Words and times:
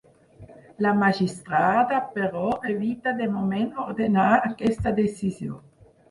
La 0.83 0.91
magistrada, 1.01 1.99
però, 2.15 2.45
evita 2.69 3.13
de 3.19 3.27
moment 3.33 3.67
ordenar 3.83 4.25
aquesta 4.49 4.95
decisió. 5.01 5.59